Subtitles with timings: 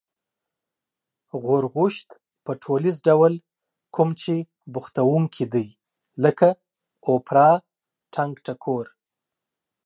[1.43, 2.09] غورغوشت
[2.45, 3.33] په ټولیز ډول
[3.95, 4.33] کوم چې
[4.73, 5.67] بوختوونکي دی
[6.23, 6.49] لکه:
[7.09, 7.49] اوپرا،
[8.13, 8.85] ټنگټکور